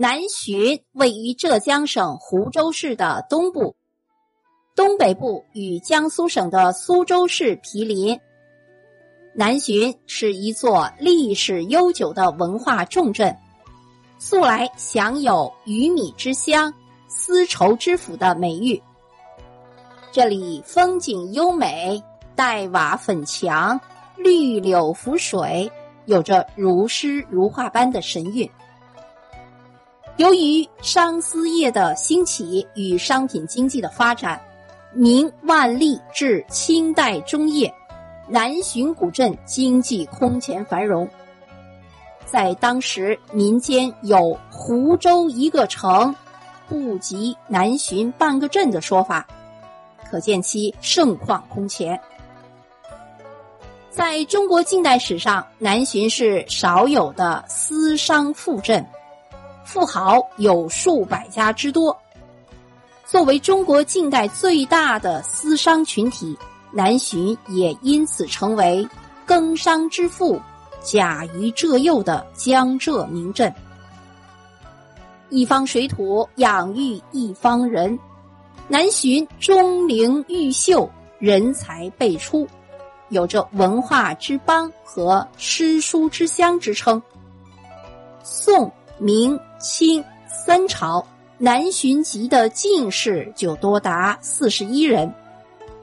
[0.00, 3.76] 南浔位于浙江省湖州市的东部，
[4.74, 8.18] 东北部与江苏省的苏州市毗邻。
[9.34, 13.36] 南浔是一座历史悠久的文化重镇，
[14.18, 16.72] 素来享有“鱼米之乡
[17.06, 18.82] ”“丝绸之府”的美誉。
[20.10, 22.02] 这里风景优美，
[22.34, 23.78] 黛瓦粉墙，
[24.16, 25.70] 绿柳浮水，
[26.06, 28.50] 有着如诗如画般的神韵。
[30.16, 34.40] 由于商丝业的兴起与商品经济的发展，
[34.92, 37.72] 明万历至清代中叶，
[38.28, 41.08] 南浔古镇经济空前繁荣。
[42.26, 46.14] 在当时，民间有“湖州一个城，
[46.68, 49.26] 不及南浔半个镇”的说法，
[50.08, 51.98] 可见其盛况空前。
[53.90, 58.86] 在中国近代史上，南浔是少有的私商富镇。
[59.72, 61.96] 富豪有数百家之多。
[63.06, 66.36] 作为中国近代最大的私商群体，
[66.72, 68.84] 南浔也因此成为
[69.24, 70.42] 耕商之父、
[70.82, 73.54] 甲于浙右的江浙名镇。
[75.28, 77.96] 一方水土养育一方人，
[78.66, 80.90] 南浔钟灵毓秀，
[81.20, 82.44] 人才辈出，
[83.10, 87.00] 有着文化之邦和诗书之乡之称。
[88.24, 88.68] 宋。
[89.02, 95.12] 明清三朝，南浔籍的进士就多达四十一人，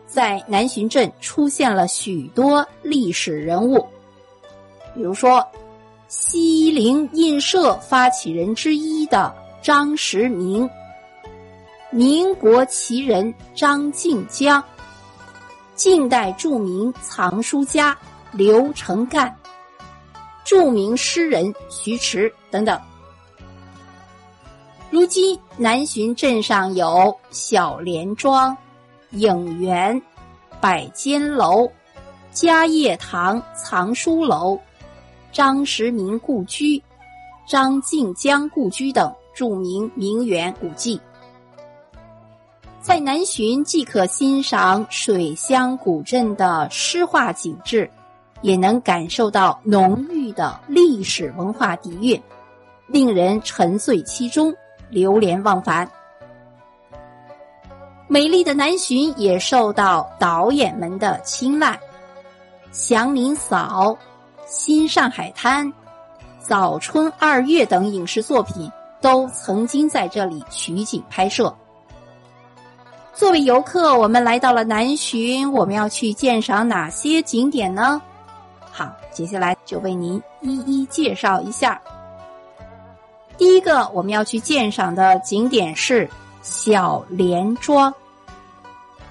[0.08, 3.88] 在南浔镇出现了许多历史人物，
[4.96, 5.46] 比如说
[6.08, 10.68] 西泠印社发起人之一的张时明，
[11.92, 14.64] 民国奇人张静江，
[15.76, 17.96] 近代著名藏书家
[18.32, 19.36] 刘成干，
[20.44, 22.80] 著名诗人徐迟等等。
[25.00, 28.58] 如今，南浔镇上有小莲庄、
[29.12, 30.02] 影园、
[30.60, 31.72] 百间楼、
[32.32, 34.60] 嘉业堂藏书楼、
[35.32, 36.82] 张时明故居、
[37.48, 41.00] 张静江故居等著名名园古迹。
[42.82, 47.88] 在南浔，既可欣赏水乡古镇的诗画景致，
[48.42, 52.20] 也能感受到浓郁的历史文化底蕴，
[52.88, 54.52] 令人沉醉其中。
[54.90, 55.90] 流连忘返。
[58.08, 61.72] 美丽的南浔也受到导演们的青睐，
[62.72, 63.92] 《祥林嫂》
[64.46, 65.68] 《新上海滩》
[66.40, 68.72] 《早春二月》等影视作品
[69.02, 71.54] 都曾经在这里取景拍摄。
[73.14, 78.02] 作为游客，我们来到了南浔，我们要去鉴赏哪些景点呢？
[78.72, 81.82] 好，接下来就为您一一介绍一下。
[83.38, 86.10] 第一个我们要去鉴赏的景点是
[86.42, 87.94] 小莲庄。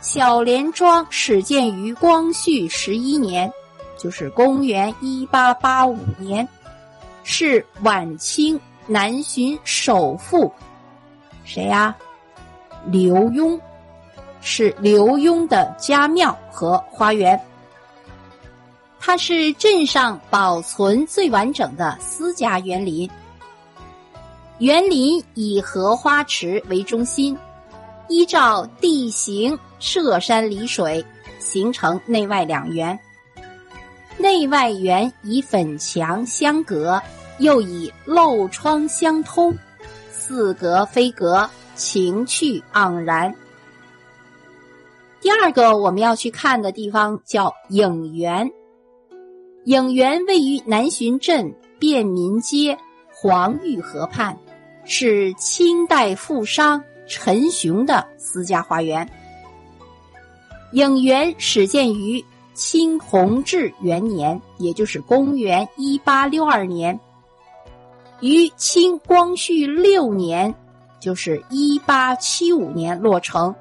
[0.01, 3.51] 小莲庄始建于光绪十一年，
[3.97, 6.47] 就是公元一八八五年，
[7.23, 10.53] 是晚清南浔首富，
[11.45, 11.95] 谁呀？
[12.87, 13.59] 刘墉，
[14.41, 17.41] 是刘墉的家庙和花园。
[19.01, 23.09] 它是镇上保存最完整的私家园林。
[24.59, 27.37] 园林以荷花池为中心，
[28.09, 31.05] 依照地形涉山离水，
[31.39, 32.99] 形成内外两园。
[34.17, 37.03] 内外园以粉墙相隔，
[37.39, 39.55] 又以漏窗相通，
[40.11, 43.35] 似隔非隔，情趣盎然。
[45.21, 48.51] 第二个我们要去看的地方叫影园，
[49.67, 52.79] 影园位于南浔镇便民街
[53.13, 54.39] 黄玉河畔。
[54.87, 59.09] 是清代富商陈雄的私家花园。
[60.73, 62.25] 影园始建于
[62.55, 66.99] 清弘治元年，也就是公元一八六二年，
[68.21, 70.55] 于清光绪六年，
[71.01, 73.55] 就是一八七五年落成。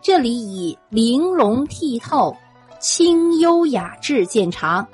[0.00, 2.36] 这里以玲珑剔透、
[2.80, 4.86] 清幽雅致见长，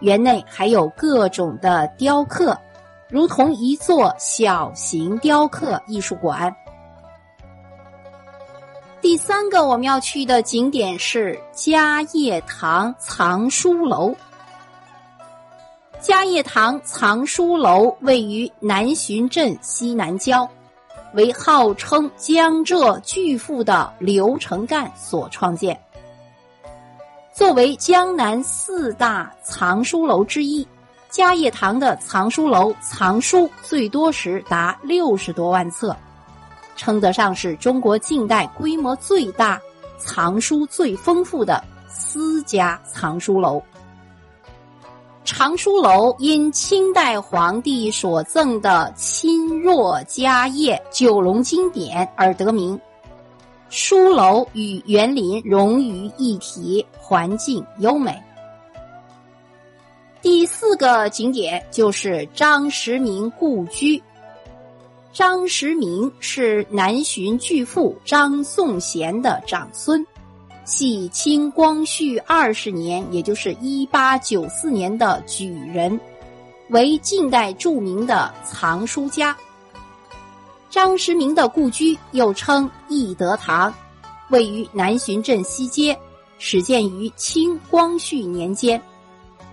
[0.00, 2.58] 园内还有各种的雕刻。
[3.14, 6.52] 如同一座小型雕刻艺术馆。
[9.00, 14.12] 第三个我们要去的景点是嘉业堂藏书楼。
[16.00, 20.50] 嘉业堂藏书楼位于南浔镇西南郊，
[21.12, 25.80] 为号称江浙巨富的刘成干所创建。
[27.32, 30.66] 作为江南四大藏书楼之一。
[31.14, 35.96] 嘉业堂的藏书楼藏书最多时达六十多万册，
[36.74, 39.60] 称得上是中国近代规模最大、
[39.96, 43.62] 藏书最丰富的私家藏书楼。
[45.24, 52.76] 藏书楼因清代皇帝所赠的钦若家业九龙经典而得名。
[53.70, 58.20] 书楼与园林融于一体，环境优美。
[60.24, 64.02] 第四个景点就是张时明故居。
[65.12, 70.02] 张时明是南巡巨富张颂贤的长孙。
[70.64, 76.00] 系清光绪二十年，也就是一八九四年的举人，
[76.70, 79.36] 为近代著名的藏书家。
[80.70, 83.72] 张时明的故居又称义德堂，
[84.30, 85.94] 位于南浔镇西街，
[86.38, 88.80] 始建于清光绪年间，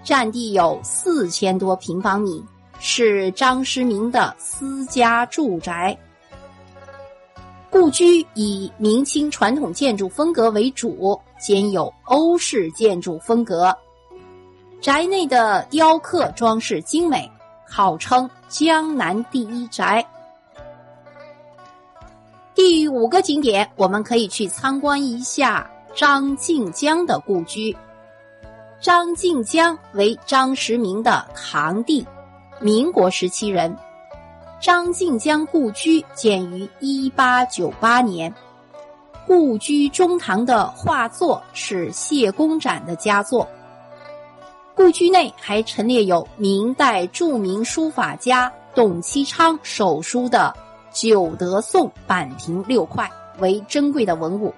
[0.04, 2.44] 占地有四千多平方米，
[2.80, 5.98] 是张时明的私家住宅。
[7.70, 13.76] 故居以明清传统建筑风格为主，兼有欧式建筑风格。
[14.82, 17.32] 宅内的雕刻装饰精美，
[17.66, 20.06] 号称江南第一宅。
[22.54, 27.76] 第五个景点，我们可以去参观一下张静江的故居。
[28.82, 32.04] 张静江为张时明的堂弟，
[32.60, 33.78] 民国时期人。
[34.60, 38.34] 张静江故居建于一八九八年，
[39.28, 43.48] 故居中堂的画作是谢公展的佳作。
[44.74, 50.52] 故居内还陈列有明代著名书法家董其昌手书的
[51.00, 53.08] 《九德颂》版亭六块，
[53.38, 54.52] 为珍贵的文物。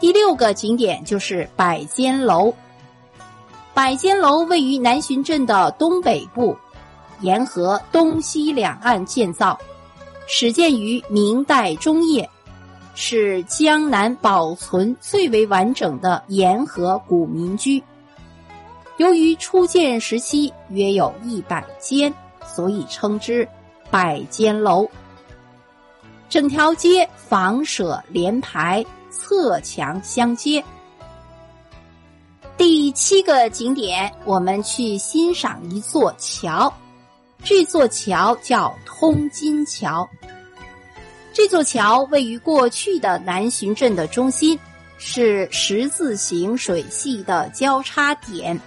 [0.00, 2.52] 第六个景点就是百间楼。
[3.74, 6.56] 百间楼位于南浔镇的东北部。
[7.20, 9.58] 沿河东西两岸建造，
[10.26, 12.26] 始建于明代中叶，
[12.94, 17.84] 是江南保存最为完整的沿河古民居。
[18.96, 22.10] 由于初建时期约有一百间，
[22.46, 23.46] 所以称之
[23.90, 24.88] 百间楼。
[26.30, 30.64] 整条街房舍连排，侧墙相接。
[32.56, 36.72] 第七个景点，我们去欣赏一座桥。
[37.42, 40.08] 这座桥叫通金桥。
[41.32, 44.58] 这座桥位于过去的南浔镇的中心，
[44.98, 48.60] 是十字形水系的交叉点。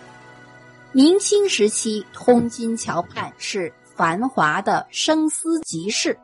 [0.91, 6.17] 明清时期，通金桥畔是繁华的生丝集市。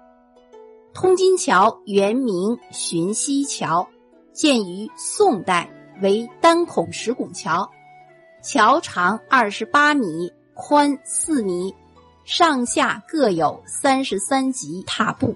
[0.91, 3.87] 通金桥原名浔溪桥，
[4.39, 5.69] 建于宋代，
[6.01, 7.69] 为单孔石拱桥，
[8.41, 11.75] 桥长二十八米，宽四米。
[12.23, 15.35] 上下各有三十三级踏步。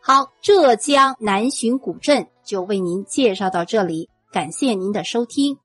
[0.00, 5.58] 好，浙江南浔古镇就为您介绍到这里，感谢您的收听。